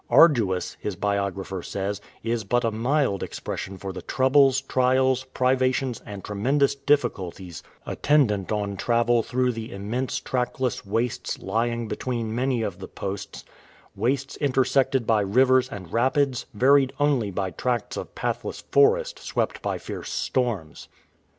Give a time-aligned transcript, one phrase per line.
[0.09, 6.23] "Arduous,"''' his biographer says, "is but a mild expression for the troubles, trials, privations, and
[6.23, 12.63] tre mendous difficulties attendant on travel through the im mense trackless wastes lying between many
[12.63, 13.45] of the posts—
[13.95, 19.77] wastes intersected by rivers and rapids, varied only by tracts of pathless forest swept by
[19.77, 20.87] fierce storms.